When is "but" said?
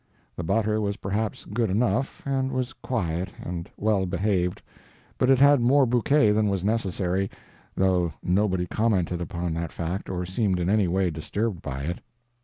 5.19-5.29